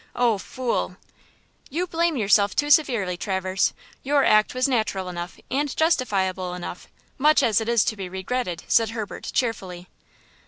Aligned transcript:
Oh, 0.15 0.39
fool!" 0.39 0.97
"You 1.69 1.85
blame 1.85 2.17
yourself 2.17 2.55
too 2.55 2.71
severely, 2.71 3.17
Traverse. 3.17 3.71
Your 4.01 4.25
act 4.25 4.55
was 4.55 4.67
natural 4.67 5.07
enough 5.09 5.37
and 5.51 5.77
justifiable 5.77 6.55
enough, 6.55 6.87
much 7.19 7.43
as 7.43 7.61
it 7.61 7.69
is 7.69 7.85
to 7.85 7.95
be 7.95 8.09
regretted," 8.09 8.63
said 8.67 8.89
Herbert, 8.89 9.29
cheerfully. 9.31 9.89